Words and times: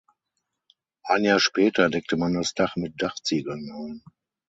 Ein 1.03 1.25
Jahr 1.25 1.39
später 1.39 1.87
deckte 1.91 2.17
man 2.17 2.33
das 2.33 2.55
Dach 2.55 2.75
mit 2.75 2.99
Dachziegeln 3.03 3.69
ein. 3.71 4.01